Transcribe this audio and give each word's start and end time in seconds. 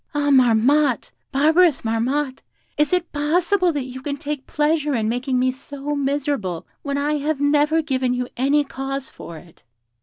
Ah, 0.15 0.31
Marmotte! 0.31 1.11
barbarous 1.31 1.83
Marmotte! 1.85 2.41
Is 2.75 2.91
it 2.91 3.11
possible 3.11 3.71
that 3.71 3.83
you 3.85 4.01
can 4.01 4.17
take 4.17 4.47
pleasure 4.47 4.95
in 4.95 5.07
making 5.07 5.37
me 5.37 5.51
so 5.51 5.95
miserable 5.95 6.65
when 6.81 6.97
I 6.97 7.17
have 7.19 7.39
never 7.39 7.83
given 7.83 8.15
you 8.15 8.27
any 8.35 8.63
cause 8.63 9.11
for 9.11 9.37
it?' 9.37 9.61